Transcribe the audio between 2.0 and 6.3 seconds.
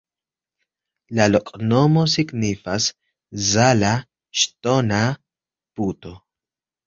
signifas: Zala-ŝtona-puto.